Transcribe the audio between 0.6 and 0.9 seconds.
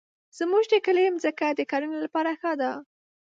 د